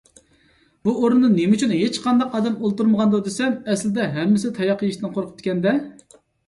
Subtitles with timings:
[0.87, 5.79] _بۇ ئورۇندا نېمە ئۈچۈن ھېچقانداق ئادەم ئولتۇرمىغاندۇ دېسەم، ئەسلىدە ھەممىسى تاياق يېيىشتىن قورقۇپتىكەن- دە.